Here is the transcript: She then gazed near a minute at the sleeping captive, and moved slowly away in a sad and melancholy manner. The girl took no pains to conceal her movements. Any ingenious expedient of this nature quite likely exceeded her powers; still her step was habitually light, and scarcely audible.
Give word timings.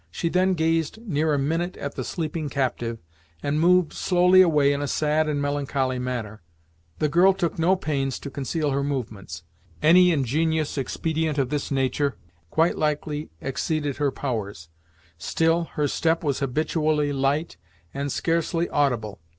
She 0.09 0.29
then 0.29 0.55
gazed 0.55 0.99
near 1.07 1.31
a 1.31 1.37
minute 1.37 1.77
at 1.77 1.93
the 1.93 2.03
sleeping 2.03 2.49
captive, 2.49 2.97
and 3.43 3.59
moved 3.59 3.93
slowly 3.93 4.41
away 4.41 4.73
in 4.73 4.81
a 4.81 4.87
sad 4.87 5.29
and 5.29 5.39
melancholy 5.39 5.99
manner. 5.99 6.41
The 6.97 7.07
girl 7.07 7.33
took 7.35 7.59
no 7.59 7.75
pains 7.75 8.17
to 8.21 8.31
conceal 8.31 8.71
her 8.71 8.83
movements. 8.83 9.43
Any 9.79 10.11
ingenious 10.11 10.75
expedient 10.75 11.37
of 11.37 11.49
this 11.51 11.69
nature 11.69 12.17
quite 12.49 12.79
likely 12.79 13.29
exceeded 13.41 13.97
her 13.97 14.09
powers; 14.09 14.69
still 15.19 15.65
her 15.75 15.87
step 15.87 16.23
was 16.23 16.39
habitually 16.39 17.13
light, 17.13 17.57
and 17.93 18.11
scarcely 18.11 18.67
audible. 18.69 19.21